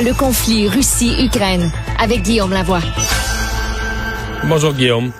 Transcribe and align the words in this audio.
Le 0.00 0.16
conflit 0.16 0.68
Russie-Ukraine 0.68 1.72
avec 1.98 2.22
Guillaume 2.22 2.52
Lavoie. 2.52 2.78
Bonjour 4.44 4.72
Guillaume. 4.72 5.10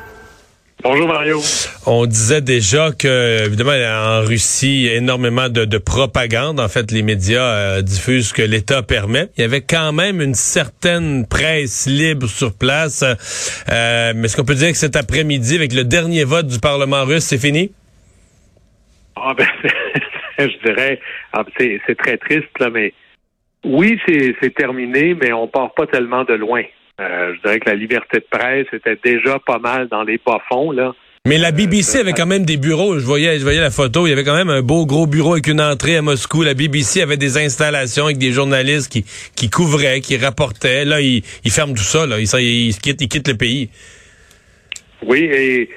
Bonjour 0.84 1.08
Mario. 1.08 1.40
On 1.84 2.06
disait 2.06 2.42
déjà 2.42 2.92
que, 2.92 3.44
évidemment, 3.44 3.72
en 3.72 4.20
Russie, 4.24 4.82
il 4.84 4.86
y 4.86 4.90
a 4.90 4.94
énormément 4.94 5.48
de, 5.48 5.64
de 5.64 5.78
propagande. 5.78 6.60
En 6.60 6.68
fait, 6.68 6.92
les 6.92 7.02
médias 7.02 7.42
euh, 7.42 7.82
diffusent 7.82 8.28
ce 8.28 8.34
que 8.34 8.42
l'État 8.42 8.84
permet. 8.84 9.30
Il 9.36 9.40
y 9.40 9.44
avait 9.44 9.62
quand 9.62 9.92
même 9.92 10.20
une 10.20 10.34
certaine 10.34 11.26
presse 11.26 11.88
libre 11.88 12.28
sur 12.28 12.56
place. 12.56 13.02
Euh, 13.02 14.12
mais 14.14 14.26
est-ce 14.26 14.36
qu'on 14.36 14.44
peut 14.44 14.54
dire 14.54 14.70
que 14.70 14.76
cet 14.76 14.94
après-midi, 14.94 15.56
avec 15.56 15.72
le 15.72 15.82
dernier 15.82 16.22
vote 16.22 16.46
du 16.46 16.60
Parlement 16.60 17.04
russe, 17.04 17.24
c'est 17.24 17.38
fini? 17.38 17.72
Ah 19.16 19.34
ben, 19.36 19.48
je 20.38 20.64
dirais, 20.64 21.00
ah, 21.32 21.42
c'est, 21.58 21.80
c'est 21.84 21.98
très 21.98 22.16
triste, 22.16 22.56
là, 22.60 22.70
mais 22.70 22.94
oui, 23.64 23.98
c'est, 24.06 24.54
terminé, 24.54 25.14
mais 25.20 25.32
on 25.32 25.48
part 25.48 25.74
pas 25.74 25.86
tellement 25.86 26.24
de 26.24 26.34
loin. 26.34 26.62
Euh, 27.00 27.34
je 27.34 27.40
dirais 27.42 27.60
que 27.60 27.68
la 27.68 27.76
liberté 27.76 28.18
de 28.18 28.26
presse 28.30 28.66
était 28.72 28.98
déjà 29.02 29.38
pas 29.38 29.58
mal 29.58 29.88
dans 29.88 30.02
les 30.02 30.20
bas-fonds, 30.24 30.72
là. 30.72 30.94
Mais 31.26 31.36
la 31.36 31.50
BBC 31.50 31.98
avait 31.98 32.12
quand 32.12 32.26
même 32.26 32.46
des 32.46 32.56
bureaux. 32.56 32.98
Je 32.98 33.04
voyais, 33.04 33.38
je 33.38 33.42
voyais 33.42 33.60
la 33.60 33.70
photo. 33.70 34.06
Il 34.06 34.10
y 34.10 34.12
avait 34.12 34.24
quand 34.24 34.36
même 34.36 34.48
un 34.48 34.62
beau 34.62 34.86
gros 34.86 35.06
bureau 35.06 35.32
avec 35.32 35.46
une 35.48 35.60
entrée 35.60 35.96
à 35.96 36.02
Moscou. 36.02 36.42
La 36.42 36.54
BBC 36.54 37.02
avait 37.02 37.18
des 37.18 37.36
installations 37.36 38.06
avec 38.06 38.16
des 38.16 38.32
journalistes 38.32 38.90
qui, 38.90 39.04
qui 39.36 39.50
couvraient, 39.50 40.00
qui 40.00 40.16
rapportaient. 40.16 40.86
Là, 40.86 41.02
ils, 41.02 41.22
ils 41.44 41.50
ferment 41.50 41.74
tout 41.74 41.82
ça. 41.82 42.06
Là. 42.06 42.18
Ils, 42.18 42.28
ils, 42.40 42.78
quittent, 42.78 43.02
ils 43.02 43.08
quittent 43.08 43.28
le 43.28 43.36
pays. 43.36 43.68
Oui, 45.04 45.24
et, 45.24 45.68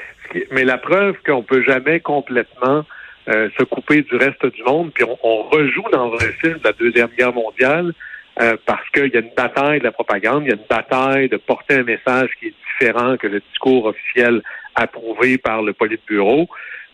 mais 0.52 0.64
la 0.64 0.78
preuve 0.78 1.16
qu'on 1.26 1.44
peut 1.44 1.64
jamais 1.64 2.00
complètement 2.00 2.86
euh, 3.30 3.50
se 3.58 3.64
couper 3.64 4.02
du 4.02 4.16
reste 4.16 4.46
du 4.46 4.64
monde, 4.64 4.92
puis 4.94 5.04
on, 5.04 5.18
on 5.24 5.44
rejoue 5.44 5.86
dans 5.92 6.14
un 6.14 6.32
film 6.42 6.58
de 6.58 6.64
la 6.64 6.74
Deuxième 6.74 7.10
Guerre 7.18 7.34
mondiale 7.34 7.94
euh, 8.40 8.56
parce 8.66 8.88
qu'il 8.90 9.14
y 9.14 9.18
a 9.18 9.20
une 9.20 9.34
bataille 9.36 9.80
de 9.80 9.84
la 9.84 9.92
propagande, 9.92 10.44
il 10.46 10.50
y 10.50 10.52
a 10.52 10.56
une 10.56 10.68
bataille 10.70 11.30
de 11.30 11.38
porter 11.38 11.76
un 11.76 11.84
message 11.84 12.30
qui 12.40 12.48
est 12.48 12.54
différent 12.66 13.18
que 13.18 13.28
le 13.28 13.42
discours 13.42 13.86
officiel 13.86 14.42
approuvé 14.76 15.38
par 15.38 15.62
le 15.62 15.74
Politburo. 15.74 16.48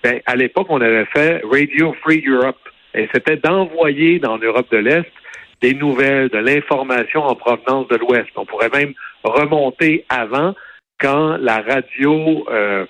Ben, 0.03 0.19
à 0.25 0.35
l'époque, 0.35 0.67
on 0.69 0.81
avait 0.81 1.05
fait 1.05 1.41
Radio 1.49 1.93
Free 2.01 2.23
Europe, 2.27 2.59
et 2.93 3.07
c'était 3.13 3.37
d'envoyer 3.37 4.19
dans 4.19 4.37
l'Europe 4.37 4.69
de 4.71 4.77
l'Est 4.77 5.11
des 5.61 5.73
nouvelles, 5.73 6.29
de 6.29 6.37
l'information 6.37 7.23
en 7.23 7.35
provenance 7.35 7.87
de 7.87 7.95
l'Ouest. 7.97 8.29
On 8.35 8.45
pourrait 8.45 8.69
même 8.73 8.93
remonter 9.23 10.05
avant, 10.09 10.53
quand 10.99 11.37
la 11.37 11.61
radio, 11.61 12.45
euh, 12.51 12.85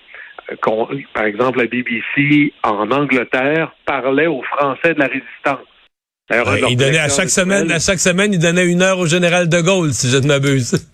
par 1.13 1.25
exemple 1.25 1.59
la 1.59 1.65
BBC 1.65 2.53
en 2.63 2.89
Angleterre, 2.91 3.73
parlait 3.85 4.27
aux 4.27 4.43
Français 4.43 4.93
de 4.93 4.99
la 4.99 5.07
résistance. 5.07 5.67
Il 6.69 6.77
donnait 6.77 6.99
à 6.99 7.09
chaque 7.09 7.29
semaine, 7.29 7.71
à 7.71 7.79
chaque 7.79 7.99
semaine, 7.99 8.33
il 8.33 8.39
donnait 8.39 8.65
une 8.65 8.81
heure 8.81 8.99
au 8.99 9.05
général 9.05 9.47
de 9.47 9.61
Gaulle, 9.61 9.93
si 9.93 10.09
je 10.09 10.17
ne 10.17 10.27
m'abuse. 10.27 10.87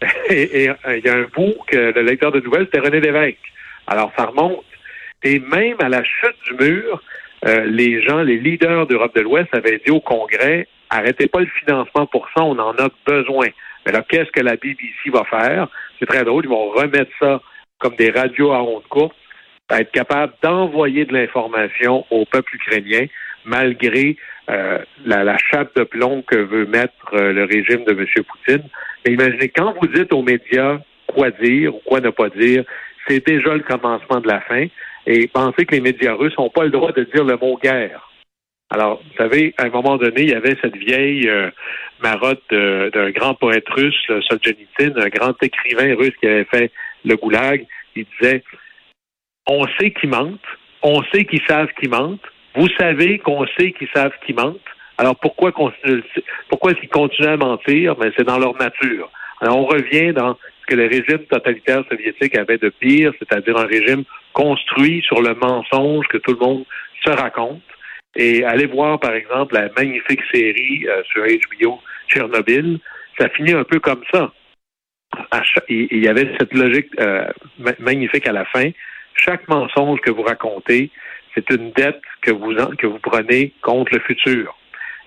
et, 0.30 0.64
et 0.64 0.70
il 0.88 1.04
y 1.04 1.08
a 1.08 1.14
un 1.14 1.26
bout 1.34 1.54
que 1.66 1.76
le 1.76 2.02
lecteur 2.02 2.32
de 2.32 2.40
nouvelles, 2.40 2.66
c'était 2.66 2.84
René 2.84 3.00
Lévesque. 3.00 3.38
Alors, 3.86 4.12
ça 4.16 4.26
remonte. 4.26 4.64
Et 5.22 5.38
même 5.38 5.76
à 5.80 5.88
la 5.88 6.02
chute 6.04 6.36
du 6.48 6.64
mur, 6.64 7.02
euh, 7.44 7.64
les 7.66 8.02
gens, 8.02 8.22
les 8.22 8.38
leaders 8.38 8.86
d'Europe 8.86 9.14
de 9.14 9.20
l'Ouest 9.20 9.48
avaient 9.52 9.80
dit 9.84 9.90
au 9.90 10.00
Congrès, 10.00 10.68
arrêtez 10.90 11.26
pas 11.26 11.40
le 11.40 11.48
financement 11.64 12.06
pour 12.06 12.26
ça, 12.34 12.42
on 12.42 12.58
en 12.58 12.72
a 12.72 12.88
besoin. 13.06 13.48
Mais 13.84 13.92
là, 13.92 14.04
qu'est-ce 14.08 14.30
que 14.30 14.40
la 14.40 14.56
BBC 14.56 15.10
va 15.12 15.24
faire? 15.24 15.68
C'est 15.98 16.06
très 16.06 16.24
drôle, 16.24 16.44
ils 16.44 16.50
vont 16.50 16.70
remettre 16.70 17.10
ça 17.20 17.40
comme 17.78 17.96
des 17.96 18.10
radios 18.10 18.52
à 18.52 18.62
ondes 18.62 18.86
courtes, 18.88 19.16
être 19.70 19.90
capable 19.90 20.32
d'envoyer 20.42 21.04
de 21.04 21.12
l'information 21.12 22.04
au 22.10 22.24
peuple 22.24 22.54
ukrainien, 22.56 23.06
malgré 23.44 24.16
euh, 24.48 24.78
la, 25.04 25.24
la, 25.24 25.36
chape 25.38 25.74
de 25.76 25.82
plomb 25.82 26.22
que 26.22 26.36
veut 26.36 26.66
mettre 26.66 27.14
euh, 27.14 27.32
le 27.32 27.44
régime 27.44 27.84
de 27.84 27.92
M. 27.92 28.06
Poutine. 28.24 28.68
Mais 29.04 29.14
imaginez, 29.14 29.48
quand 29.48 29.74
vous 29.80 29.88
dites 29.88 30.12
aux 30.12 30.22
médias 30.22 30.78
quoi 31.06 31.30
dire 31.30 31.74
ou 31.74 31.80
quoi 31.84 32.00
ne 32.00 32.10
pas 32.10 32.28
dire, 32.28 32.64
c'est 33.08 33.26
déjà 33.26 33.54
le 33.54 33.62
commencement 33.62 34.20
de 34.20 34.28
la 34.28 34.40
fin. 34.42 34.66
Et 35.06 35.28
pensez 35.28 35.64
que 35.66 35.74
les 35.74 35.80
médias 35.80 36.14
russes 36.14 36.36
n'ont 36.38 36.50
pas 36.50 36.64
le 36.64 36.70
droit 36.70 36.92
de 36.92 37.04
dire 37.04 37.24
le 37.24 37.36
mot 37.36 37.58
guerre. 37.62 38.08
Alors, 38.70 39.00
vous 39.00 39.16
savez, 39.16 39.54
à 39.58 39.64
un 39.64 39.70
moment 39.70 39.96
donné, 39.96 40.22
il 40.22 40.30
y 40.30 40.34
avait 40.34 40.56
cette 40.60 40.76
vieille 40.76 41.28
euh, 41.28 41.50
marotte 42.02 42.42
d'un 42.50 43.10
grand 43.10 43.34
poète 43.34 43.68
russe, 43.68 43.94
Solzhenitsyn, 44.06 44.92
un 44.96 45.08
grand 45.08 45.40
écrivain 45.40 45.94
russe 45.94 46.14
qui 46.20 46.26
avait 46.26 46.44
fait 46.44 46.72
le 47.06 47.16
goulag. 47.16 47.66
Il 47.94 48.04
disait, 48.20 48.42
on 49.46 49.66
sait 49.78 49.92
qu'ils 49.92 50.10
mentent, 50.10 50.40
on 50.82 51.02
sait 51.04 51.24
qu'ils 51.24 51.42
savent 51.48 51.72
qu'ils 51.80 51.90
mentent, 51.90 52.20
vous 52.54 52.68
savez 52.78 53.18
qu'on 53.18 53.46
sait 53.58 53.72
qu'ils 53.72 53.88
savent 53.94 54.12
qu'ils 54.26 54.36
mentent. 54.36 54.60
Alors 54.98 55.16
pourquoi 55.16 55.52
pourquoi 56.48 56.72
ils 56.82 56.88
continuent 56.88 57.28
à 57.28 57.36
mentir? 57.36 57.96
Mais 57.98 58.06
ben, 58.06 58.12
c'est 58.16 58.24
dans 58.24 58.38
leur 58.38 58.54
nature. 58.58 59.10
On 59.42 59.66
revient 59.66 60.12
dans 60.14 60.34
ce 60.34 60.66
que 60.66 60.74
le 60.74 60.86
régime 60.86 61.24
totalitaire 61.30 61.84
soviétique 61.90 62.36
avait 62.36 62.56
de 62.58 62.70
pire, 62.70 63.12
c'est-à-dire 63.18 63.56
un 63.58 63.66
régime 63.66 64.04
construit 64.32 65.02
sur 65.02 65.20
le 65.20 65.34
mensonge 65.34 66.06
que 66.08 66.16
tout 66.18 66.32
le 66.32 66.38
monde 66.38 66.64
se 67.04 67.10
raconte. 67.10 67.62
Et 68.16 68.44
allez 68.44 68.66
voir, 68.66 68.98
par 68.98 69.12
exemple, 69.12 69.54
la 69.54 69.68
magnifique 69.76 70.22
série 70.32 70.86
euh, 70.88 71.02
sur 71.04 71.22
HBO 71.22 71.80
Tchernobyl. 72.08 72.78
Ça 73.18 73.28
finit 73.28 73.52
un 73.52 73.64
peu 73.64 73.78
comme 73.78 74.02
ça. 74.12 74.32
Il 75.68 76.04
y 76.04 76.08
avait 76.08 76.30
cette 76.38 76.52
logique 76.54 76.88
euh, 77.00 77.26
magnifique 77.78 78.26
à 78.26 78.32
la 78.32 78.44
fin. 78.46 78.70
Chaque 79.14 79.48
mensonge 79.48 80.00
que 80.00 80.10
vous 80.10 80.22
racontez, 80.22 80.90
c'est 81.34 81.48
une 81.50 81.70
dette 81.72 82.00
que 82.22 82.30
vous, 82.30 82.54
que 82.76 82.86
vous 82.86 82.98
prenez 82.98 83.52
contre 83.62 83.94
le 83.94 84.00
futur. 84.00 84.56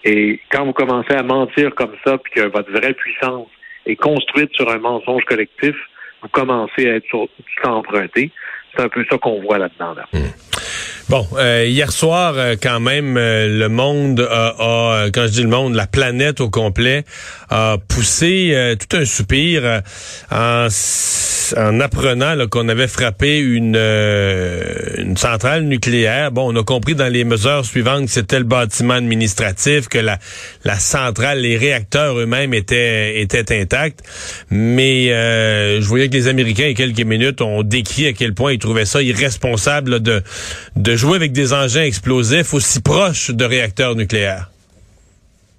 Et 0.03 0.39
quand 0.51 0.65
vous 0.65 0.73
commencez 0.73 1.13
à 1.13 1.23
mentir 1.23 1.75
comme 1.75 1.95
ça, 2.05 2.17
puis 2.17 2.33
que 2.33 2.47
votre 2.47 2.71
vraie 2.71 2.93
puissance 2.93 3.47
est 3.85 3.95
construite 3.95 4.53
sur 4.53 4.69
un 4.69 4.79
mensonge 4.79 5.23
collectif, 5.25 5.75
vous 6.21 6.29
commencez 6.29 6.89
à 6.89 6.95
être 6.95 7.05
sur, 7.07 7.27
emprunté. 7.63 8.31
C'est 8.73 8.83
un 8.83 8.89
peu 8.89 9.05
ça 9.09 9.17
qu'on 9.17 9.41
voit 9.41 9.57
là-dedans. 9.57 9.93
Là. 9.93 10.05
Hmm. 10.13 10.58
Bon, 11.09 11.25
euh, 11.39 11.65
hier 11.67 11.91
soir, 11.91 12.35
euh, 12.37 12.55
quand 12.61 12.79
même, 12.79 13.17
euh, 13.17 13.47
le 13.47 13.67
monde 13.67 14.19
a, 14.29 15.07
quand 15.11 15.23
je 15.25 15.31
dis 15.31 15.41
le 15.41 15.49
monde, 15.49 15.73
la 15.73 15.87
planète 15.87 16.39
au 16.39 16.51
complet, 16.51 17.03
a 17.49 17.77
poussé 17.87 18.75
tout 18.79 18.95
un 18.95 19.05
soupir 19.05 19.81
en, 20.29 20.67
en 21.57 21.79
apprenant 21.79 22.35
qu'on 22.47 22.69
avait 22.69 22.87
frappé 22.87 23.39
une, 23.39 23.75
centrale 25.17 25.63
nucléaire. 25.63 26.31
Bon, 26.31 26.53
on 26.53 26.59
a 26.59 26.63
compris 26.63 26.93
dans 26.93 27.11
les 27.11 27.23
mesures 27.23 27.65
suivantes 27.65 28.05
que 28.05 28.11
c'était 28.11 28.37
le 28.37 28.45
bâtiment 28.45 28.93
administratif, 28.93 29.87
que 29.87 29.97
la, 29.97 30.19
la 30.63 30.77
centrale, 30.77 31.39
les 31.39 31.57
réacteurs 31.57 32.19
eux-mêmes 32.19 32.53
étaient, 32.53 33.19
étaient 33.19 33.59
intacts. 33.59 34.01
Mais 34.51 35.07
je 35.07 35.85
voyais 35.87 36.07
que 36.07 36.13
les 36.13 36.27
Américains, 36.27 36.65
il 36.65 36.69
y 36.69 36.73
a 36.73 36.75
quelques 36.75 36.99
minutes, 36.99 37.41
ont 37.41 37.63
décrit 37.63 38.05
à 38.05 38.13
quel 38.13 38.35
point 38.35 38.53
ils 38.53 38.59
trouvaient 38.59 38.85
ça 38.85 39.01
irresponsable 39.01 40.01
de, 40.01 40.21
de 40.75 40.98
jouer 40.99 41.15
avec 41.15 41.31
des 41.31 41.53
engins 41.53 41.83
explosifs 41.83 42.53
aussi 42.53 42.81
proches 42.81 43.31
de 43.31 43.45
réacteurs 43.45 43.95
nucléaires. 43.95 44.49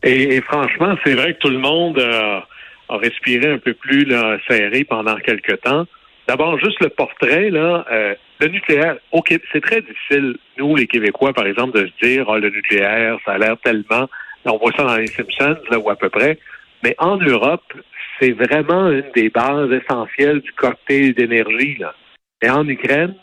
Et, 0.03 0.41
franchement, 0.43 0.95
c'est 1.05 1.15
vrai 1.15 1.35
que 1.35 1.39
tout 1.39 1.51
le 1.51 1.59
monde 1.59 1.99
a 1.99 2.97
respiré 2.97 3.53
un 3.53 3.59
peu 3.59 3.75
plus 3.75 4.07
serré 4.49 4.85
pendant 4.85 5.17
quelques 5.17 5.61
temps. 5.63 5.87
D'abord, 6.29 6.59
juste 6.59 6.81
le 6.81 6.91
portrait, 6.91 7.51
là, 7.51 7.85
euh, 7.91 8.15
le 8.41 8.49
nucléaire, 8.49 8.97
ok, 9.13 9.39
c'est 9.53 9.61
très 9.61 9.81
difficile, 9.81 10.37
nous, 10.59 10.77
les 10.77 10.87
Québécois, 10.87 11.33
par 11.33 11.47
exemple, 11.47 11.77
de 11.77 11.87
se 11.89 12.07
dire, 12.07 12.27
oh, 12.29 12.39
le 12.39 12.51
nucléaire, 12.51 13.17
ça 13.25 13.33
a 13.33 13.39
l'air 13.39 13.57
tellement 13.65 14.09
On 14.45 14.57
voit 14.57 14.73
ça 14.77 14.85
dans 14.85 14.97
les 14.97 15.09
Simpsons, 15.09 15.59
là, 15.71 15.79
ou 15.79 15.91
à 15.91 15.97
peu 15.97 16.09
près. 16.09 16.39
Mais 16.85 16.95
en 16.99 17.17
Europe, 17.17 17.73
c'est 18.19 18.33
vraiment 18.33 18.91
une 18.91 19.11
des 19.15 19.29
bases 19.29 19.71
essentielles 19.73 20.41
du 20.41 20.53
cocktail 20.53 21.15
d'énergie. 21.15 21.77
Là. 21.79 21.95
Et 22.43 22.49
en 22.49 22.67
Ukraine, 22.69 23.15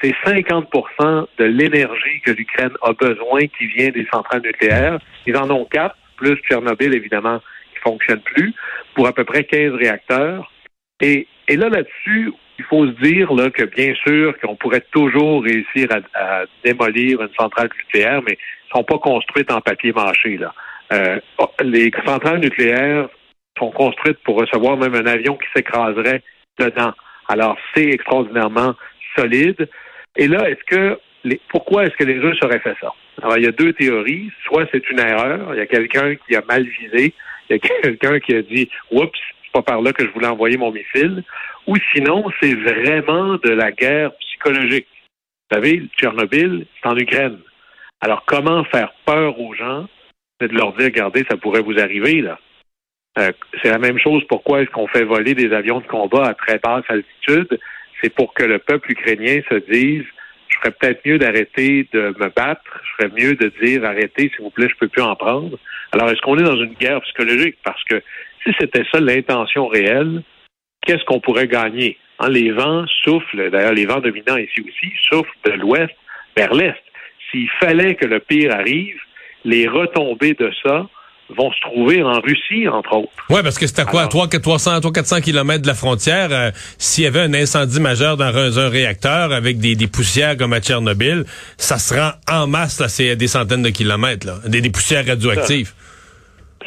c'est 0.00 0.14
50% 0.24 1.26
de 1.38 1.44
l'énergie 1.44 2.20
que 2.24 2.30
l'Ukraine 2.30 2.72
a 2.82 2.92
besoin 2.92 3.40
qui 3.58 3.66
vient 3.66 3.90
des 3.90 4.06
centrales 4.12 4.42
nucléaires. 4.42 4.98
Ils 5.26 5.36
en 5.36 5.50
ont 5.50 5.64
quatre, 5.66 5.96
plus 6.16 6.36
Tchernobyl, 6.48 6.94
évidemment, 6.94 7.40
qui 7.74 7.80
fonctionne 7.82 8.20
plus, 8.20 8.54
pour 8.94 9.06
à 9.06 9.12
peu 9.12 9.24
près 9.24 9.44
15 9.44 9.74
réacteurs. 9.74 10.50
Et, 11.00 11.26
là, 11.48 11.68
là-dessus, 11.68 12.32
il 12.58 12.64
faut 12.64 12.86
se 12.86 12.92
dire 13.02 13.28
que 13.54 13.64
bien 13.64 13.94
sûr 14.06 14.38
qu'on 14.40 14.56
pourrait 14.56 14.84
toujours 14.92 15.42
réussir 15.42 15.88
à, 16.14 16.44
démolir 16.64 17.22
une 17.22 17.34
centrale 17.38 17.68
nucléaire, 17.76 18.22
mais 18.22 18.32
elles 18.32 18.76
sont 18.76 18.84
pas 18.84 18.98
construites 18.98 19.50
en 19.50 19.60
papier 19.60 19.92
mâché. 19.92 20.36
Là. 20.36 20.54
Euh, 20.92 21.18
les 21.62 21.90
centrales 22.04 22.40
nucléaires 22.40 23.08
sont 23.58 23.70
construites 23.70 24.18
pour 24.24 24.38
recevoir 24.38 24.76
même 24.76 24.94
un 24.94 25.06
avion 25.06 25.36
qui 25.36 25.46
s'écraserait 25.54 26.22
dedans. 26.58 26.92
Alors, 27.28 27.56
c'est 27.74 27.88
extraordinairement 27.88 28.74
solide. 29.16 29.68
Et 30.16 30.28
là, 30.28 30.48
est-ce 30.48 30.64
que 30.64 30.98
les, 31.24 31.40
pourquoi 31.48 31.84
est-ce 31.84 31.96
que 31.96 32.04
les 32.04 32.18
Russes 32.18 32.42
auraient 32.42 32.60
fait 32.60 32.76
ça? 32.80 32.92
Alors, 33.22 33.36
il 33.36 33.44
y 33.44 33.48
a 33.48 33.52
deux 33.52 33.72
théories. 33.72 34.30
Soit 34.44 34.66
c'est 34.72 34.88
une 34.90 35.00
erreur, 35.00 35.54
il 35.54 35.58
y 35.58 35.62
a 35.62 35.66
quelqu'un 35.66 36.14
qui 36.14 36.36
a 36.36 36.42
mal 36.46 36.64
visé, 36.64 37.14
il 37.48 37.52
y 37.52 37.54
a 37.54 37.58
quelqu'un 37.58 38.20
qui 38.20 38.34
a 38.34 38.42
dit 38.42 38.68
Oups, 38.90 39.18
c'est 39.44 39.52
pas 39.52 39.62
par 39.62 39.82
là 39.82 39.92
que 39.92 40.04
je 40.04 40.10
voulais 40.10 40.26
envoyer 40.26 40.56
mon 40.56 40.72
missile. 40.72 41.22
Ou 41.66 41.76
sinon, 41.94 42.24
c'est 42.40 42.54
vraiment 42.54 43.36
de 43.36 43.50
la 43.50 43.70
guerre 43.72 44.12
psychologique. 44.16 44.88
Vous 45.50 45.56
savez, 45.56 45.82
Tchernobyl, 45.96 46.66
c'est 46.80 46.88
en 46.88 46.96
Ukraine. 46.96 47.38
Alors, 48.00 48.24
comment 48.24 48.64
faire 48.64 48.92
peur 49.04 49.38
aux 49.38 49.54
gens? 49.54 49.86
C'est 50.40 50.48
de 50.48 50.56
leur 50.56 50.72
dire, 50.72 50.86
regardez, 50.86 51.24
ça 51.28 51.36
pourrait 51.36 51.60
vous 51.60 51.78
arriver, 51.78 52.22
là. 52.22 52.38
Euh, 53.18 53.32
c'est 53.60 53.70
la 53.70 53.78
même 53.78 53.98
chose. 53.98 54.22
Pourquoi 54.28 54.62
est-ce 54.62 54.70
qu'on 54.70 54.86
fait 54.86 55.04
voler 55.04 55.34
des 55.34 55.52
avions 55.52 55.80
de 55.80 55.86
combat 55.86 56.28
à 56.28 56.34
très 56.34 56.58
basse 56.58 56.84
altitude? 56.88 57.58
C'est 58.02 58.14
pour 58.14 58.34
que 58.34 58.44
le 58.44 58.58
peuple 58.58 58.92
ukrainien 58.92 59.40
se 59.48 59.56
dise, 59.70 60.04
je 60.48 60.58
ferais 60.58 60.70
peut-être 60.72 61.06
mieux 61.06 61.18
d'arrêter 61.18 61.88
de 61.92 62.14
me 62.18 62.28
battre, 62.28 62.62
je 62.82 63.04
ferais 63.04 63.14
mieux 63.16 63.34
de 63.34 63.52
dire, 63.62 63.84
arrêtez, 63.84 64.30
s'il 64.34 64.42
vous 64.42 64.50
plaît, 64.50 64.68
je 64.68 64.76
peux 64.76 64.88
plus 64.88 65.02
en 65.02 65.16
prendre. 65.16 65.58
Alors, 65.92 66.08
est-ce 66.10 66.20
qu'on 66.20 66.38
est 66.38 66.42
dans 66.42 66.56
une 66.56 66.74
guerre 66.74 67.00
psychologique? 67.02 67.56
Parce 67.64 67.82
que 67.84 68.02
si 68.44 68.52
c'était 68.58 68.84
ça 68.92 69.00
l'intention 69.00 69.66
réelle, 69.68 70.22
qu'est-ce 70.86 71.04
qu'on 71.04 71.20
pourrait 71.20 71.48
gagner? 71.48 71.98
Hein, 72.18 72.28
les 72.28 72.50
vents 72.50 72.84
soufflent, 73.02 73.50
d'ailleurs 73.50 73.72
les 73.72 73.86
vents 73.86 74.00
dominants 74.00 74.36
ici 74.36 74.60
aussi, 74.60 74.92
soufflent 75.08 75.30
de 75.44 75.52
l'ouest 75.52 75.94
vers 76.36 76.52
l'est. 76.52 76.76
S'il 77.30 77.48
fallait 77.60 77.94
que 77.94 78.06
le 78.06 78.20
pire 78.20 78.54
arrive, 78.54 79.00
les 79.44 79.66
retombées 79.66 80.34
de 80.34 80.50
ça 80.62 80.88
vont 81.36 81.52
se 81.52 81.60
trouver 81.60 82.02
en 82.02 82.20
Russie, 82.20 82.68
entre 82.68 82.96
autres. 82.96 83.12
Oui, 83.28 83.40
parce 83.42 83.58
que 83.58 83.66
c'était 83.66 83.84
quoi, 83.84 84.06
300, 84.06 84.40
300, 84.40 84.90
400 84.92 85.20
kilomètres 85.20 85.62
de 85.62 85.66
la 85.66 85.74
frontière, 85.74 86.28
euh, 86.32 86.50
s'il 86.78 87.04
y 87.04 87.06
avait 87.06 87.20
un 87.20 87.34
incendie 87.34 87.80
majeur 87.80 88.16
dans 88.16 88.58
un, 88.58 88.68
réacteur 88.68 89.32
avec 89.32 89.58
des, 89.58 89.76
poussières 89.86 90.36
comme 90.36 90.52
à 90.52 90.60
Tchernobyl, 90.60 91.24
ça 91.56 91.78
se 91.78 91.94
rend 91.94 92.10
en 92.30 92.46
masse, 92.46 92.80
là, 92.80 92.88
c'est 92.88 93.16
des 93.16 93.26
centaines 93.26 93.62
de 93.62 93.70
kilomètres, 93.70 94.26
là, 94.26 94.34
des, 94.46 94.60
des 94.60 94.70
poussières 94.70 95.06
radioactives 95.06 95.72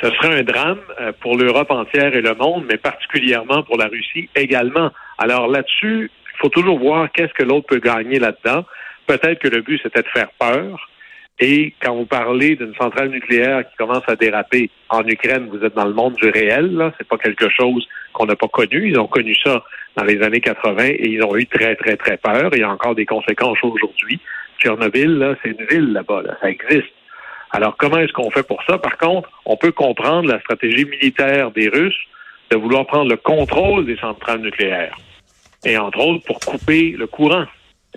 ce 0.04 0.10
serait 0.12 0.40
un 0.40 0.44
drame 0.44 0.80
euh, 1.00 1.12
pour 1.22 1.38
l'Europe 1.38 1.72
entière 1.72 2.14
et 2.14 2.22
le 2.22 2.36
monde, 2.36 2.66
mais 2.70 2.78
particulièrement 2.78 3.64
pour 3.64 3.78
la 3.78 3.88
Russie 3.88 4.30
également. 4.36 4.92
Alors 5.18 5.48
là-dessus, 5.48 6.12
il 6.34 6.40
faut 6.40 6.50
toujours 6.50 6.78
voir 6.78 7.10
qu'est-ce 7.12 7.34
que 7.34 7.44
l'autre 7.44 7.68
peut 7.68 7.80
gagner 7.80 8.20
là-dedans. 8.20 8.66
Peut-être 9.08 9.40
que 9.40 9.48
le 9.48 9.62
but, 9.62 9.80
c'était 9.82 10.02
de 10.02 10.08
faire 10.08 10.30
peur. 10.40 10.90
Et 11.40 11.74
quand 11.82 11.96
vous 11.96 12.06
parlez 12.06 12.56
d'une 12.56 12.76
centrale 12.76 13.10
nucléaire 13.10 13.68
qui 13.68 13.76
commence 13.76 14.04
à 14.08 14.16
déraper 14.16 14.70
en 14.90 15.06
Ukraine, 15.06 15.50
vous 15.52 15.66
êtes 15.66 15.76
dans 15.76 15.86
le 15.86 15.94
monde 15.94 16.16
du 16.16 16.30
réel. 16.30 16.76
Là, 16.76 16.94
c'est 16.98 17.08
pas 17.08 17.18
quelque 17.18 17.50
chose 17.50 17.88
qu'on 18.14 18.28
n'a 18.28 18.36
pas 18.36 18.48
connu. 18.48 18.90
Ils 18.90 19.00
ont 19.00 19.08
connu 19.08 19.36
ça 19.44 19.64
dans 19.96 20.04
les 20.04 20.22
années 20.22 20.42
80 20.42 20.86
et 20.86 21.10
ils 21.10 21.24
ont 21.24 21.36
eu 21.36 21.46
très 21.48 21.76
très 21.76 21.98
très 21.98 22.18
peur. 22.18 22.50
Il 22.54 22.60
y 22.60 22.64
a 22.64 22.70
encore 22.70 22.96
des 22.96 23.06
conséquences 23.06 23.58
aujourd'hui. 23.64 24.20
Tchernobyl, 24.60 25.18
là, 25.18 25.36
c'est 25.42 25.50
une 25.50 25.66
ville 25.66 25.94
là-bas. 25.94 26.22
Là. 26.22 26.38
Ça 26.40 26.50
existe. 26.50 26.94
Alors, 27.52 27.76
comment 27.78 27.98
est-ce 27.98 28.14
qu'on 28.14 28.32
fait 28.32 28.48
pour 28.48 28.64
ça? 28.64 28.78
Par 28.78 28.98
contre, 28.98 29.30
on 29.46 29.58
peut 29.58 29.72
comprendre 29.72 30.30
la 30.30 30.40
stratégie 30.40 30.86
militaire 30.86 31.52
des 31.52 31.68
Russes 31.70 32.00
de 32.52 32.58
vouloir 32.58 32.86
prendre 32.86 33.10
le 33.10 33.18
contrôle 33.18 33.86
des 33.86 33.98
centrales 33.98 34.42
nucléaires. 34.42 34.96
Et 35.66 35.78
entre 35.78 36.00
autres, 36.00 36.26
pour 36.26 36.40
couper 36.40 36.96
le 36.98 37.08
courant. 37.08 37.46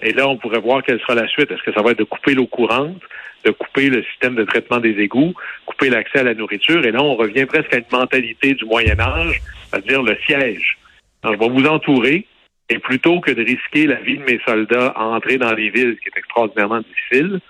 Et 0.02 0.12
là, 0.12 0.28
on 0.28 0.36
pourrait 0.36 0.60
voir 0.60 0.82
quelle 0.82 1.00
sera 1.00 1.14
la 1.14 1.28
suite. 1.28 1.50
Est-ce 1.50 1.62
que 1.62 1.72
ça 1.72 1.82
va 1.82 1.92
être 1.92 1.98
de 1.98 2.04
couper 2.04 2.34
l'eau 2.34 2.46
courante, 2.46 3.00
de 3.44 3.50
couper 3.50 3.88
le 3.88 4.02
système 4.04 4.34
de 4.34 4.44
traitement 4.44 4.78
des 4.78 4.98
égouts, 4.98 5.34
couper 5.64 5.88
l'accès 5.88 6.20
à 6.20 6.24
la 6.24 6.34
nourriture? 6.34 6.84
Et 6.84 6.92
là, 6.92 7.02
on 7.02 7.16
revient 7.16 7.46
presque 7.46 7.72
à 7.72 7.78
une 7.78 7.84
mentalité 7.90 8.54
du 8.54 8.64
Moyen 8.64 8.98
Âge, 9.00 9.40
c'est-à-dire 9.70 10.02
le 10.02 10.16
siège. 10.26 10.78
Alors, 11.22 11.34
je 11.34 11.40
vais 11.40 11.60
vous 11.60 11.66
entourer, 11.66 12.26
et 12.68 12.78
plutôt 12.78 13.20
que 13.20 13.30
de 13.30 13.42
risquer 13.42 13.86
la 13.86 13.96
vie 13.96 14.18
de 14.18 14.24
mes 14.24 14.40
soldats 14.46 14.88
à 14.88 15.04
entrer 15.04 15.38
dans 15.38 15.52
les 15.52 15.70
villes, 15.70 15.96
ce 15.96 16.02
qui 16.02 16.08
est 16.08 16.18
extraordinairement 16.18 16.80
difficile, 16.80 17.40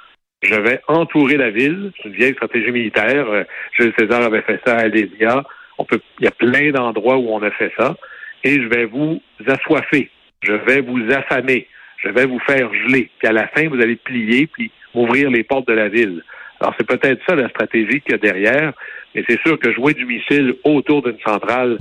je 0.43 0.55
vais 0.55 0.81
entourer 0.87 1.37
la 1.37 1.51
ville. 1.51 1.93
C'est 1.97 2.09
une 2.09 2.15
vieille 2.15 2.35
stratégie 2.35 2.71
militaire. 2.71 3.29
Euh, 3.29 3.45
Jules 3.73 3.95
César 3.99 4.23
avait 4.23 4.43
fait 4.43 4.61
ça 4.65 4.77
à 4.77 4.81
Alésia. 4.83 5.43
On 5.79 5.85
peut, 5.85 6.01
il 6.21 6.25
y 6.25 6.29
a 6.29 6.33
plein 6.33 6.71
d'endroits 6.71 7.17
où 7.17 7.31
on 7.31 7.43
a 7.43 7.51
fait 7.51 7.73
ça. 7.79 7.97
Et 8.45 8.61
je 8.61 8.69
vais 8.69 8.85
vous 8.85 9.21
assoiffer. 9.47 10.11
Je 10.43 10.53
vais 10.53 10.81
vous 10.81 11.03
affamer. 11.11 11.67
Je 11.99 12.09
vais 12.09 12.27
vous 12.27 12.41
faire 12.41 12.73
geler. 12.73 13.11
Puis 13.19 13.29
à 13.29 13.33
la 13.33 13.49
fin, 13.49 13.69
vous 13.69 13.81
allez 13.81 13.97
plier 13.97 14.47
puis 14.47 14.71
ouvrir 14.95 15.31
les 15.31 15.45
portes 15.45 15.69
de 15.69 15.75
la 15.75 15.89
ville. 15.89 16.23
Alors 16.61 16.75
c'est 16.79 16.87
peut-être 16.87 17.21
ça 17.27 17.35
la 17.35 17.49
stratégie 17.49 18.01
qu'il 18.01 18.13
y 18.13 18.15
a 18.15 18.19
derrière. 18.19 18.73
Mais 19.15 19.25
c'est 19.29 19.41
sûr 19.41 19.59
que 19.59 19.73
jouer 19.73 19.95
du 19.95 20.05
missile 20.05 20.57
autour 20.65 21.03
d'une 21.03 21.19
centrale, 21.21 21.79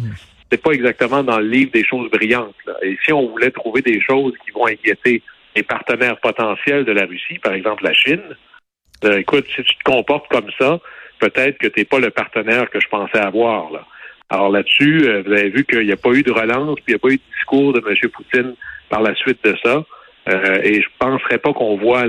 c'est 0.51 0.61
pas 0.61 0.71
exactement 0.71 1.23
dans 1.23 1.39
le 1.39 1.47
livre 1.47 1.71
des 1.71 1.83
choses 1.83 2.09
brillantes. 2.09 2.55
Et 2.81 2.97
si 3.03 3.11
on 3.11 3.29
voulait 3.29 3.51
trouver 3.51 3.81
des 3.81 3.99
choses 4.01 4.33
qui 4.45 4.51
vont 4.51 4.67
inquiéter 4.67 5.21
les 5.55 5.63
partenaires 5.63 6.19
potentiels 6.19 6.85
de 6.85 6.91
la 6.91 7.05
Russie, 7.05 7.39
par 7.39 7.53
exemple 7.53 7.83
la 7.83 7.93
Chine, 7.93 8.23
euh, 9.03 9.19
écoute, 9.19 9.45
si 9.53 9.63
tu 9.63 9.75
te 9.77 9.83
comportes 9.83 10.27
comme 10.29 10.49
ça, 10.57 10.79
peut-être 11.19 11.57
que 11.57 11.67
tu 11.67 11.79
n'es 11.79 11.85
pas 11.85 11.99
le 11.99 12.09
partenaire 12.09 12.69
que 12.69 12.79
je 12.79 12.87
pensais 12.87 13.19
avoir. 13.19 13.71
Là. 13.71 13.85
Alors 14.29 14.49
là-dessus, 14.49 15.07
euh, 15.07 15.23
vous 15.25 15.31
avez 15.31 15.49
vu 15.49 15.65
qu'il 15.65 15.85
n'y 15.85 15.91
a 15.91 15.97
pas 15.97 16.11
eu 16.11 16.23
de 16.23 16.31
relance, 16.31 16.75
puis 16.75 16.85
il 16.87 16.91
n'y 16.91 16.95
a 16.95 16.99
pas 16.99 17.09
eu 17.09 17.17
de 17.17 17.35
discours 17.35 17.73
de 17.73 17.83
M. 17.87 18.09
Poutine 18.09 18.55
par 18.89 19.01
la 19.01 19.13
suite 19.15 19.43
de 19.43 19.55
ça. 19.63 19.83
Euh, 20.27 20.59
et 20.63 20.81
je 20.81 20.87
ne 20.87 20.97
penserais 20.99 21.37
pas 21.37 21.53
qu'on 21.53 21.77
voit 21.77 22.05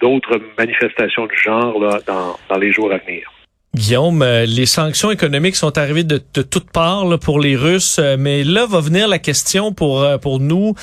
d'autres 0.00 0.40
manifestations 0.56 1.26
du 1.26 1.36
genre 1.36 1.78
là, 1.80 2.00
dans 2.06 2.58
les 2.58 2.72
jours 2.72 2.92
à 2.92 2.98
venir. 2.98 3.30
Guillaume, 3.78 4.22
euh, 4.22 4.46
les 4.46 4.66
sanctions 4.66 5.10
économiques 5.10 5.54
sont 5.54 5.76
arrivées 5.76 6.02
de, 6.02 6.18
toutes 6.18 6.70
parts 6.70 7.06
pour 7.20 7.38
les 7.38 7.54
Russes, 7.54 7.98
euh, 8.00 8.16
mais 8.18 8.42
là 8.42 8.66
va 8.66 8.80
venir 8.80 9.06
la 9.06 9.18
question 9.18 9.72
pour 9.72 10.02
euh, 10.02 10.16
pour 10.18 10.40
nous, 10.40 10.74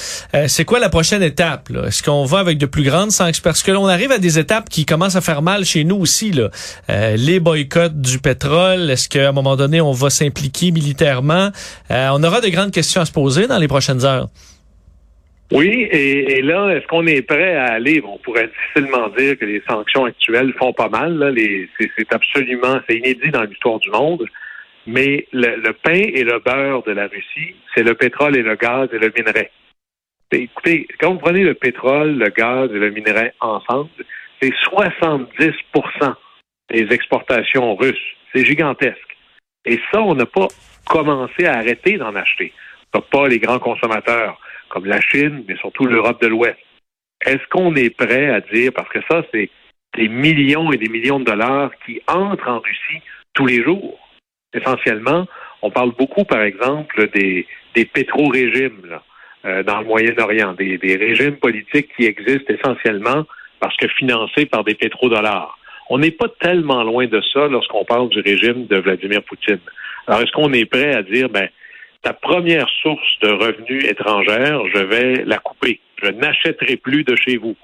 c'est 0.48 0.66
quoi 0.66 0.80
la 0.80 0.90
prochaine 0.90 1.22
étape 1.24 1.70
Est-ce 1.86 2.04
qu'on 2.04 2.26
va 2.26 2.40
avec 2.40 2.58
de 2.58 2.66
plus 2.66 2.84
grandes 2.84 3.12
sanctions? 3.12 3.42
Parce 3.44 3.64
que 3.64 3.72
l'on 3.72 3.88
arrive 3.88 4.12
à 4.12 4.18
des 4.18 4.40
étapes 4.40 4.70
qui 4.70 4.86
commencent 4.86 5.16
à 5.16 5.22
faire 5.22 5.42
mal 5.42 5.66
chez 5.66 5.84
nous 5.84 5.98
aussi. 5.98 6.32
Là. 6.32 6.50
les 7.18 7.40
boycotts 7.40 8.00
du 8.00 8.20
pétrole, 8.20 8.90
est-ce 8.90 9.10
qu'à 9.10 9.30
un 9.30 9.32
moment 9.32 9.56
donné 9.56 9.82
on 9.82 9.92
va 9.92 10.10
s'impliquer 10.10 10.72
militairement? 10.72 11.50
On 11.90 12.24
aura 12.24 12.40
de 12.40 12.50
grandes 12.50 12.72
questions 12.72 13.02
à 13.02 13.06
se 13.06 13.12
poser 13.12 13.48
dans 13.48 13.58
les 13.58 13.68
prochaines 13.68 14.06
heures. 14.06 14.30
Oui, 15.52 15.88
et, 15.92 16.42
là, 16.42 16.70
est-ce 16.70 16.88
qu'on 16.88 17.06
est 17.06 17.22
prêt 17.22 17.56
à 17.56 17.74
aller? 17.74 18.02
On 18.04 18.18
pourrait 18.18 18.48
difficilement 18.48 19.10
dire 19.10 19.38
que 19.38 19.46
les 19.46 19.62
sanctions 19.70 20.06
actuelles 20.06 20.54
font 20.58 20.74
pas 20.74 20.90
mal. 20.90 21.36
c'est, 21.80 22.14
absolument, 22.14 22.80
c'est 22.90 22.98
inédit 22.98 23.30
dans 23.30 23.44
l'histoire 23.44 23.80
du 23.80 23.92
monde. 23.92 24.26
Mais 24.88 25.28
le, 25.32 25.72
pain 25.72 25.94
et 25.94 26.24
le 26.24 26.40
beurre 26.40 26.84
de 26.84 26.92
la 26.92 27.08
Russie, 27.08 27.56
c'est 27.74 27.84
le 27.84 27.94
pétrole 27.94 28.36
et 28.36 28.42
le 28.42 28.56
gaz 28.56 28.90
et 28.92 28.98
le 28.98 29.12
minerai. 29.16 29.52
écoutez, 30.32 30.88
quand 31.00 31.14
vous 31.14 31.20
prenez 31.20 31.44
le 31.44 31.54
pétrole, 31.54 32.18
le 32.18 32.30
gaz 32.30 32.72
et 32.72 32.80
le 32.80 32.90
minerai 32.90 33.32
ensemble, 33.40 33.90
c'est 34.42 34.54
70% 34.72 36.16
des 36.72 36.88
exportations 36.92 37.76
russes. 37.76 38.16
C'est 38.34 38.46
gigantesque. 38.46 39.18
Et 39.66 39.80
ça, 39.92 40.02
on 40.02 40.16
n'a 40.16 40.26
pas 40.26 40.48
commencé 40.88 41.46
à 41.46 41.58
arrêter 41.58 41.98
d'en 41.98 42.16
acheter. 42.16 42.52
Pas 43.12 43.28
les 43.28 43.40
grands 43.40 43.60
consommateurs 43.60 44.40
comme 44.76 44.86
la 44.86 45.00
Chine, 45.00 45.46
mais 45.48 45.56
surtout 45.56 45.86
l'Europe 45.86 46.22
de 46.22 46.28
l'Ouest. 46.28 46.58
Est-ce 47.26 47.48
qu'on 47.50 47.74
est 47.76 47.96
prêt 47.96 48.30
à 48.30 48.42
dire, 48.42 48.74
parce 48.76 48.90
que 48.90 49.00
ça, 49.10 49.24
c'est 49.34 49.50
des 49.96 50.10
millions 50.10 50.74
et 50.74 50.78
des 50.78 50.90
millions 50.90 51.20
de 51.20 51.24
dollars 51.24 51.72
qui 51.86 52.02
entrent 52.08 52.50
en 52.50 52.60
Russie 52.60 53.02
tous 53.34 53.46
les 53.46 53.64
jours. 53.64 53.98
Essentiellement, 54.54 55.28
on 55.62 55.72
parle 55.72 55.92
beaucoup, 55.98 56.26
par 56.26 56.42
exemple, 56.42 57.10
des, 57.14 57.48
des 57.74 57.86
pétro-régimes 57.86 59.00
euh, 59.46 59.64
dans 59.64 59.80
le 59.80 59.86
Moyen-Orient, 59.86 60.54
des, 60.54 60.98
régimes 61.00 61.38
politiques 61.38 61.90
qui 61.96 62.06
existent 62.06 62.54
essentiellement 62.54 63.24
parce 63.62 63.78
que 63.78 63.88
financés 63.88 64.46
par 64.46 64.66
des 64.66 64.76
pétrodollars. 64.76 65.58
On 65.90 66.00
n'est 66.00 66.12
pas 66.12 66.28
tellement 66.42 66.84
loin 66.84 67.08
de 67.08 67.22
ça 67.32 67.48
lorsqu'on 67.48 67.86
parle 67.86 68.10
du 68.10 68.20
régime 68.20 68.66
de 68.66 68.76
Vladimir 68.76 69.24
Poutine. 69.24 69.60
Alors, 70.08 70.22
est-ce 70.22 70.32
qu'on 70.34 70.52
est 70.52 70.66
prêt 70.66 70.94
à 70.94 71.02
dire, 71.02 71.30
ben, 71.30 71.48
ta 72.06 72.14
première 72.14 72.70
source 72.84 73.20
de 73.24 73.30
revenus 73.30 73.84
étrangère, 73.86 74.62
je 74.76 74.80
vais 74.80 75.26
la 75.26 75.40
couper. 75.40 75.80
Je 76.04 76.10
n'achèterai 76.12 76.78
plus 76.78 77.04
de 77.04 77.16
chez 77.16 77.38
vous. 77.38 77.56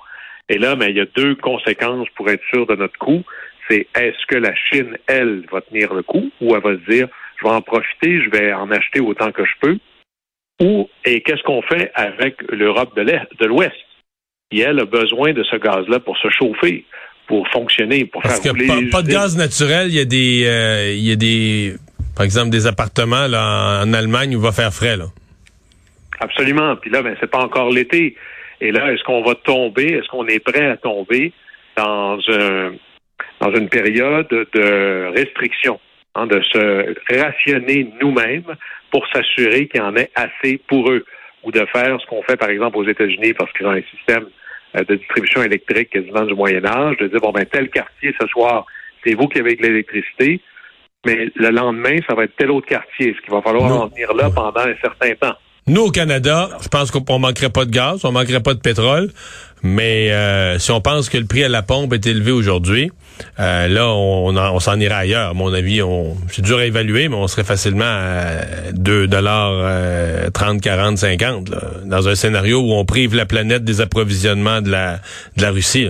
Et 0.50 0.57
là, 0.57 0.75
mais 0.75 0.88
ben, 0.88 0.89
il 0.89 0.98
y 0.98 1.00
a 1.00 1.05
deux 1.15 1.36
conséquences 1.36 2.07
pour 2.15 2.27
être 2.27 2.41
sûr 2.51 2.65
de 2.65 2.75
notre 2.75 2.98
coût. 2.98 3.24
c'est 3.69 3.86
est-ce 3.95 4.25
que 4.27 4.38
la 4.38 4.55
Chine, 4.55 4.98
elle, 5.05 5.45
va 5.51 5.62
tenir 5.62 5.93
le 5.93 6.01
coup 6.01 6.31
ou 6.41 6.55
elle 6.55 6.63
va 6.63 6.74
se 6.74 6.91
dire, 6.91 7.07
je 7.39 7.48
vais 7.48 7.53
en 7.53 7.62
profiter, 7.62 8.19
je 8.24 8.31
vais 8.31 8.51
en 8.51 8.71
acheter 8.71 9.00
autant 9.00 9.31
que 9.31 9.45
je 9.45 9.53
peux, 9.62 9.77
ou 10.60 10.89
et 11.05 11.21
qu'est-ce 11.21 11.43
qu'on 11.43 11.62
fait 11.62 11.91
avec 11.93 12.41
l'Europe 12.51 12.95
de 12.95 13.45
l'Ouest, 13.45 13.77
qui 14.50 14.62
elle 14.62 14.79
a 14.79 14.86
besoin 14.86 15.33
de 15.33 15.43
ce 15.43 15.55
gaz-là 15.57 16.00
pour 16.00 16.17
se 16.17 16.29
chauffer, 16.31 16.86
pour 17.27 17.48
fonctionner, 17.50 18.05
pour 18.05 18.24
Parce 18.24 18.41
faire 18.41 18.53
que 18.53 18.67
pas, 18.67 18.89
pas 18.91 19.03
de 19.03 19.12
gaz 19.12 19.38
naturel, 19.38 19.89
il 19.89 19.95
y 19.95 20.00
a 20.00 20.05
des, 20.05 20.45
euh, 20.48 20.93
il 20.93 21.07
y 21.07 21.12
a 21.12 21.15
des, 21.15 21.75
par 22.22 22.25
exemple, 22.25 22.51
des 22.51 22.68
appartements 22.68 23.25
là, 23.25 23.82
en 23.84 23.94
Allemagne 23.94 24.36
où 24.36 24.40
va 24.40 24.51
faire 24.51 24.72
frais 24.72 24.96
là. 24.96 25.06
Absolument. 26.20 26.75
Puis 26.75 26.92
là, 26.92 27.01
ben, 27.01 27.18
c'est 27.20 27.32
pas 27.32 27.40
encore 27.40 27.72
l'été. 27.72 28.16
Et 28.62 28.72
là, 28.72 28.94
est-ce 28.94 29.04
qu'on 29.06 29.24
va 29.24 29.34
tomber, 29.34 29.94
est-ce 29.94 30.08
qu'on 30.08 30.28
est 30.28 30.38
prêt 30.40 30.68
à 30.68 30.78
tomber 30.78 31.34
dans 31.75 32.20
un 32.30 32.74
dans 33.40 33.51
une 33.56 33.70
période 33.70 34.28
de 34.30 35.12
restriction, 35.18 35.80
hein, 36.13 36.28
de 36.28 36.40
se 36.44 36.94
rationner 37.10 37.92
nous-mêmes 38.00 38.56
pour 38.92 39.04
s'assurer 39.08 39.68
qu'il 39.68 39.82
y 39.82 39.84
en 39.84 39.96
ait 39.96 40.12
assez 40.13 40.62
pour 40.68 40.92
eux, 40.92 41.04
ou 41.42 41.51
de 41.51 41.66
faire 41.74 41.98
ce 42.00 42.06
qu'on 42.06 42.22
fait 42.22 42.38
par 42.38 42.51
exemple 42.51 42.78
aux 42.78 42.88
États-Unis 42.88 43.34
parce 43.34 43.51
qu'ils 43.54 43.66
ont 43.66 43.72
un 43.72 43.82
système 43.96 44.28
euh, 44.75 44.84
de 44.84 44.94
distribution 44.94 45.42
électrique 45.42 45.90
quasiment 45.90 46.25
du 46.25 46.36
Moyen 46.36 46.63
Âge, 46.68 46.98
de 46.98 47.08
dire 47.08 47.20
bon 47.20 47.32
ben 47.32 47.46
tel 47.46 47.72
quartier 47.72 48.13
ce 48.22 48.28
soir, 48.28 48.68
c'est 49.04 49.16
vous 49.16 49.28
qui 49.28 49.40
avez 49.40 49.56
de 49.56 49.63
l'électricité, 49.63 50.40
mais 51.05 51.31
le 51.36 51.50
lendemain 51.50 51.98
ça 52.08 52.15
va 52.15 52.24
être 52.25 52.36
tel 52.38 52.51
autre 52.51 52.67
quartier, 52.67 53.15
ce 53.15 53.22
qu'il 53.22 53.34
va 53.34 53.41
falloir 53.41 53.72
en 53.72 53.88
venir 53.88 54.13
là 54.13 54.29
pendant 54.29 54.62
un 54.62 54.75
certain 54.81 55.13
temps. 55.15 55.36
Nous, 55.67 55.81
au 55.81 55.91
Canada, 55.91 56.50
je 56.62 56.67
pense 56.70 56.89
qu'on 56.89 57.20
manquerait 57.20 57.51
pas 57.51 57.65
de 57.65 57.70
gaz, 57.70 58.03
on 58.03 58.12
manquerait 58.12 58.41
pas 58.41 58.55
de 58.55 58.60
pétrole, 58.60 59.12
mais 59.62 60.12
euh, 60.12 60.58
si 60.58 60.72
on 60.72 60.81
pense 60.81 61.08
que 61.08 61.20
le 61.20 61.25
prix 61.25 61.43
à 61.43 61.50
la 61.50 61.62
pompe 61.62 61.93
est 61.93 62.08
élevé 62.08 62.31
aujourd'hui, 62.31 62.91
euh, 63.39 63.67
là, 63.67 63.88
on, 63.89 64.36
on, 64.36 64.60
s'en 64.60 64.79
irait 64.79 64.96
ailleurs. 64.96 65.29
À 65.29 65.34
mon 65.36 65.53
avis, 65.53 65.84
on, 65.84 66.17
c'est 66.29 66.41
dur 66.41 66.58
à 66.58 66.65
évaluer, 66.65 67.10
mais 67.10 67.15
on 67.15 67.27
serait 67.27 67.43
facilement 67.43 67.86
à 67.86 68.72
2 68.74 69.08
dollars 69.08 70.31
30, 70.34 70.62
40, 70.62 70.98
50, 70.98 71.51
dans 71.86 72.08
un 72.10 72.15
scénario 72.15 72.60
où 72.60 72.74
on 72.74 72.84
prive 72.84 73.15
la 73.15 73.27
planète 73.27 73.63
des 73.63 73.81
approvisionnements 73.81 74.62
de 74.62 74.72
la, 74.72 75.00
de 75.38 75.43
la 75.43 75.51
Russie. 75.51 75.89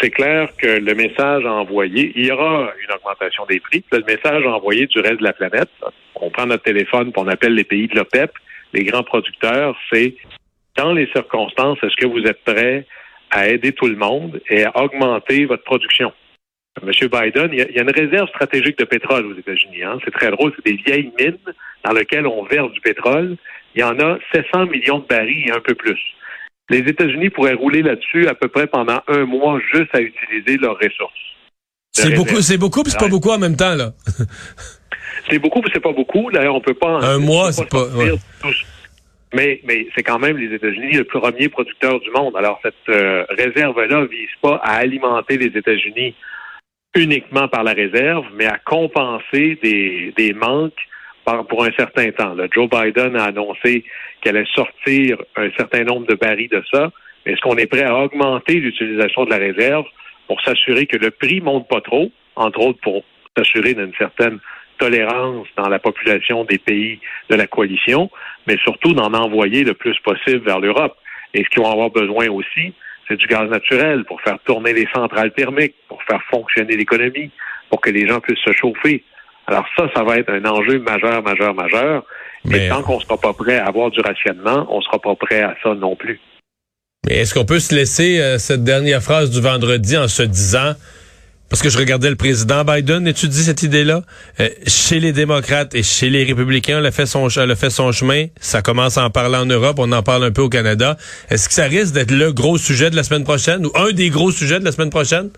C'est 0.00 0.10
clair 0.10 0.48
que 0.56 0.66
le 0.66 0.94
message 0.94 1.44
envoyé, 1.44 2.12
il 2.16 2.26
y 2.26 2.30
aura 2.30 2.72
une 2.82 2.94
augmentation 2.94 3.44
des 3.46 3.60
prix. 3.60 3.84
Le 3.92 4.02
message 4.06 4.46
envoyé 4.46 4.86
du 4.86 4.98
reste 5.00 5.18
de 5.18 5.24
la 5.24 5.34
planète, 5.34 5.68
on 6.14 6.30
prend 6.30 6.46
notre 6.46 6.62
téléphone 6.62 7.08
et 7.08 7.18
on 7.18 7.28
appelle 7.28 7.54
les 7.54 7.64
pays 7.64 7.86
de 7.86 7.96
l'OPEP, 7.96 8.32
les 8.72 8.84
grands 8.84 9.02
producteurs, 9.02 9.76
c'est 9.92 10.14
dans 10.76 10.92
les 10.92 11.06
circonstances, 11.08 11.78
est-ce 11.82 11.96
que 11.96 12.06
vous 12.06 12.24
êtes 12.24 12.42
prêts 12.44 12.86
à 13.30 13.48
aider 13.48 13.72
tout 13.72 13.88
le 13.88 13.96
monde 13.96 14.40
et 14.48 14.64
à 14.64 14.82
augmenter 14.82 15.44
votre 15.44 15.64
production? 15.64 16.12
Monsieur 16.82 17.08
Biden, 17.08 17.50
il 17.52 17.58
y, 17.58 17.78
a, 17.78 17.82
une 17.82 17.90
réserve 17.90 18.28
stratégique 18.28 18.78
de 18.78 18.84
pétrole 18.84 19.26
aux 19.26 19.36
États-Unis. 19.36 19.82
Hein. 19.82 19.98
C'est 20.04 20.12
très 20.12 20.30
drôle, 20.30 20.52
c'est 20.56 20.72
des 20.72 20.80
vieilles 20.82 21.12
mines 21.18 21.36
dans 21.84 21.92
lesquelles 21.92 22.26
on 22.26 22.44
verse 22.44 22.72
du 22.72 22.80
pétrole. 22.80 23.36
Il 23.74 23.80
y 23.80 23.84
en 23.84 23.98
a 23.98 24.18
700 24.32 24.66
millions 24.66 25.00
de 25.00 25.06
barils 25.06 25.48
et 25.48 25.52
un 25.52 25.60
peu 25.60 25.74
plus. 25.74 26.00
Les 26.70 26.78
États-Unis 26.78 27.30
pourraient 27.30 27.54
rouler 27.54 27.82
là-dessus 27.82 28.28
à 28.28 28.34
peu 28.34 28.48
près 28.48 28.66
pendant 28.66 29.00
un 29.08 29.24
mois 29.26 29.60
juste 29.72 29.94
à 29.94 30.00
utiliser 30.00 30.56
leurs 30.56 30.78
ressources. 30.78 31.12
C'est 31.92 32.14
beaucoup, 32.14 32.40
c'est 32.40 32.56
beaucoup, 32.58 32.82
puis 32.82 32.92
c'est 32.92 32.98
pas 32.98 33.08
beaucoup 33.08 33.30
en 33.30 33.38
même 33.38 33.56
temps 33.56 33.74
là? 33.74 33.92
c'est 35.28 35.40
beaucoup, 35.40 35.60
puis 35.60 35.70
c'est 35.74 35.82
pas 35.82 35.92
beaucoup. 35.92 36.30
D'ailleurs, 36.30 36.54
on 36.54 36.60
peut 36.60 36.74
pas. 36.74 37.00
Un 37.00 37.18
mois, 37.18 37.52
c'est 37.52 37.68
pas. 37.68 37.86
Mais, 39.32 39.60
mais 39.64 39.86
c'est 39.94 40.02
quand 40.02 40.18
même 40.18 40.36
les 40.36 40.54
États-Unis 40.54 40.92
le 40.92 41.04
premier 41.04 41.48
producteur 41.48 42.00
du 42.00 42.10
monde. 42.10 42.34
Alors 42.36 42.58
cette 42.62 42.74
euh, 42.88 43.24
réserve-là 43.28 44.06
vise 44.06 44.28
pas 44.42 44.60
à 44.64 44.76
alimenter 44.78 45.38
les 45.38 45.56
États-Unis 45.56 46.16
uniquement 46.96 47.46
par 47.46 47.62
la 47.62 47.72
réserve, 47.72 48.24
mais 48.34 48.46
à 48.46 48.58
compenser 48.58 49.56
des, 49.62 50.12
des 50.16 50.32
manques 50.32 50.72
pour 51.24 51.64
un 51.64 51.70
certain 51.72 52.10
temps. 52.10 52.34
Joe 52.52 52.68
Biden 52.68 53.16
a 53.16 53.24
annoncé 53.24 53.84
qu'elle 54.20 54.36
allait 54.36 54.46
sortir 54.54 55.18
un 55.36 55.50
certain 55.56 55.84
nombre 55.84 56.06
de 56.06 56.14
barils 56.14 56.48
de 56.48 56.62
ça. 56.72 56.90
Est-ce 57.26 57.40
qu'on 57.40 57.56
est 57.56 57.66
prêt 57.66 57.84
à 57.84 57.96
augmenter 57.96 58.54
l'utilisation 58.54 59.24
de 59.24 59.30
la 59.30 59.36
réserve 59.36 59.84
pour 60.26 60.40
s'assurer 60.42 60.86
que 60.86 60.96
le 60.96 61.10
prix 61.10 61.40
monte 61.40 61.68
pas 61.68 61.80
trop, 61.80 62.10
entre 62.36 62.60
autres 62.60 62.80
pour 62.80 63.04
s'assurer 63.36 63.74
d'une 63.74 63.92
certaine 63.98 64.38
tolérance 64.78 65.46
dans 65.56 65.68
la 65.68 65.78
population 65.78 66.44
des 66.44 66.58
pays 66.58 66.98
de 67.28 67.36
la 67.36 67.46
coalition, 67.46 68.10
mais 68.46 68.56
surtout 68.58 68.94
d'en 68.94 69.12
envoyer 69.12 69.64
le 69.64 69.74
plus 69.74 69.98
possible 70.00 70.44
vers 70.44 70.60
l'Europe? 70.60 70.96
Et 71.34 71.44
ce 71.44 71.50
qu'ils 71.50 71.62
vont 71.62 71.70
avoir 71.70 71.90
besoin 71.90 72.28
aussi, 72.28 72.72
c'est 73.06 73.16
du 73.16 73.26
gaz 73.26 73.48
naturel 73.50 74.04
pour 74.04 74.20
faire 74.22 74.38
tourner 74.44 74.72
les 74.72 74.88
centrales 74.94 75.32
thermiques, 75.32 75.74
pour 75.88 76.02
faire 76.04 76.22
fonctionner 76.30 76.76
l'économie, 76.76 77.30
pour 77.68 77.80
que 77.80 77.90
les 77.90 78.06
gens 78.06 78.20
puissent 78.20 78.44
se 78.44 78.52
chauffer. 78.52 79.04
Alors 79.50 79.66
ça, 79.76 79.84
ça 79.94 80.04
va 80.04 80.16
être 80.16 80.30
un 80.30 80.44
enjeu 80.44 80.78
majeur, 80.78 81.22
majeur, 81.22 81.54
majeur. 81.54 82.04
Mais 82.44 82.68
tant 82.68 82.82
qu'on 82.82 82.96
ne 82.96 83.02
sera 83.02 83.18
pas 83.18 83.32
prêt 83.32 83.58
à 83.58 83.66
avoir 83.66 83.90
du 83.90 84.00
rationnement, 84.00 84.66
on 84.70 84.78
ne 84.78 84.82
sera 84.82 84.98
pas 84.98 85.14
prêt 85.16 85.42
à 85.42 85.54
ça 85.62 85.74
non 85.74 85.96
plus. 85.96 86.20
Mais 87.06 87.16
est-ce 87.16 87.34
qu'on 87.34 87.44
peut 87.44 87.58
se 87.58 87.74
laisser 87.74 88.20
euh, 88.20 88.38
cette 88.38 88.62
dernière 88.62 89.02
phrase 89.02 89.30
du 89.30 89.40
vendredi 89.40 89.96
en 89.96 90.06
se 90.06 90.22
disant, 90.22 90.74
parce 91.48 91.62
que 91.62 91.68
je 91.68 91.78
regardais 91.78 92.10
le 92.10 92.16
président 92.16 92.64
Biden 92.64 93.08
étudier 93.08 93.42
cette 93.42 93.62
idée-là, 93.62 94.02
euh, 94.38 94.48
chez 94.66 95.00
les 95.00 95.12
démocrates 95.12 95.74
et 95.74 95.82
chez 95.82 96.10
les 96.10 96.24
républicains, 96.24 96.78
elle 96.78 96.86
a 96.86 96.92
fait 96.92 97.06
son, 97.06 97.28
elle 97.28 97.50
a 97.50 97.56
fait 97.56 97.70
son 97.70 97.90
chemin. 97.90 98.26
Ça 98.40 98.62
commence 98.62 98.98
à 98.98 99.04
en 99.04 99.10
parler 99.10 99.36
en 99.36 99.46
Europe, 99.46 99.76
on 99.78 99.90
en 99.92 100.02
parle 100.02 100.24
un 100.24 100.30
peu 100.30 100.42
au 100.42 100.48
Canada. 100.48 100.96
Est-ce 101.28 101.48
que 101.48 101.54
ça 101.54 101.64
risque 101.64 101.94
d'être 101.94 102.12
le 102.12 102.32
gros 102.32 102.56
sujet 102.56 102.90
de 102.90 102.96
la 102.96 103.02
semaine 103.02 103.24
prochaine 103.24 103.66
ou 103.66 103.72
un 103.74 103.92
des 103.92 104.10
gros 104.10 104.30
sujets 104.30 104.60
de 104.60 104.64
la 104.64 104.72
semaine 104.72 104.90
prochaine? 104.90 105.30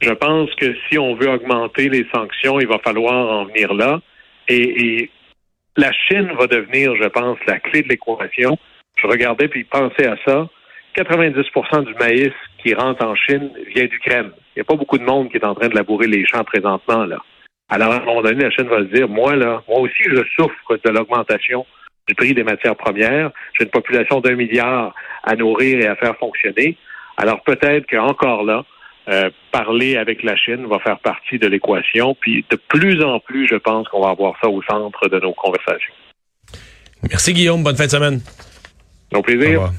Je 0.00 0.10
pense 0.10 0.54
que 0.56 0.74
si 0.88 0.98
on 0.98 1.14
veut 1.14 1.28
augmenter 1.28 1.88
les 1.88 2.06
sanctions, 2.14 2.60
il 2.60 2.66
va 2.66 2.78
falloir 2.78 3.14
en 3.14 3.44
venir 3.46 3.72
là. 3.74 4.00
Et, 4.48 5.10
la 5.78 5.92
Chine 5.92 6.32
va 6.38 6.46
devenir, 6.46 6.96
je 6.96 7.06
pense, 7.08 7.36
la 7.46 7.58
clé 7.58 7.82
de 7.82 7.88
l'équation. 7.88 8.56
Je 8.96 9.06
regardais 9.06 9.46
puis 9.46 9.64
pensais 9.64 10.06
à 10.06 10.16
ça. 10.24 10.48
90% 10.96 11.84
du 11.84 11.94
maïs 11.96 12.32
qui 12.62 12.72
rentre 12.72 13.04
en 13.04 13.14
Chine 13.14 13.50
vient 13.74 13.84
d'Ukraine. 13.84 14.30
Il 14.54 14.60
n'y 14.60 14.62
a 14.62 14.64
pas 14.64 14.76
beaucoup 14.76 14.96
de 14.96 15.04
monde 15.04 15.30
qui 15.30 15.36
est 15.36 15.44
en 15.44 15.54
train 15.54 15.68
de 15.68 15.74
labourer 15.74 16.06
les 16.06 16.24
champs 16.26 16.44
présentement. 16.44 17.04
là. 17.04 17.18
Alors, 17.68 17.92
à 17.92 17.96
un 17.96 18.04
moment 18.04 18.22
donné, 18.22 18.44
la 18.44 18.50
Chine 18.50 18.68
va 18.68 18.78
se 18.78 18.94
dire, 18.94 19.06
moi, 19.06 19.36
là, 19.36 19.62
moi 19.68 19.80
aussi, 19.80 20.02
je 20.04 20.22
souffre 20.34 20.78
de 20.82 20.90
l'augmentation 20.90 21.66
du 22.08 22.14
prix 22.14 22.32
des 22.32 22.44
matières 22.44 22.76
premières. 22.76 23.30
J'ai 23.52 23.64
une 23.64 23.70
population 23.70 24.20
d'un 24.20 24.36
milliard 24.36 24.94
à 25.24 25.34
nourrir 25.34 25.80
et 25.80 25.88
à 25.88 25.96
faire 25.96 26.16
fonctionner. 26.16 26.78
Alors, 27.18 27.42
peut-être 27.42 27.86
qu'encore 27.90 28.44
là, 28.44 28.64
euh, 29.08 29.30
parler 29.52 29.96
avec 29.96 30.22
la 30.22 30.36
Chine 30.36 30.66
va 30.66 30.78
faire 30.80 30.98
partie 30.98 31.38
de 31.38 31.46
l'équation. 31.46 32.16
Puis 32.18 32.44
de 32.50 32.56
plus 32.56 33.02
en 33.02 33.20
plus, 33.20 33.46
je 33.48 33.56
pense 33.56 33.88
qu'on 33.88 34.02
va 34.02 34.10
avoir 34.10 34.34
ça 34.40 34.48
au 34.48 34.62
centre 34.62 35.08
de 35.08 35.20
nos 35.20 35.32
conversations. 35.32 35.94
Merci 37.08 37.32
Guillaume. 37.32 37.62
Bonne 37.62 37.76
fin 37.76 37.86
de 37.86 37.90
semaine. 37.90 38.20
Au 39.14 39.22
plaisir. 39.22 39.70